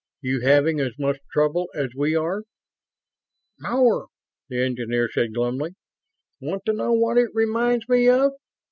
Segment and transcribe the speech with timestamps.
[0.21, 2.41] You having as much trouble as we are?"
[3.59, 4.07] "More,"
[4.49, 5.75] the engineer said, glumly.
[6.39, 8.31] "Want to know what it reminds me of?